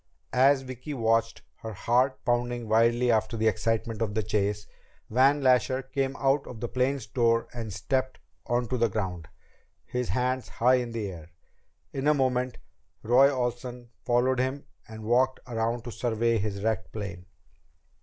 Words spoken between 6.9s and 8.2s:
door and stepped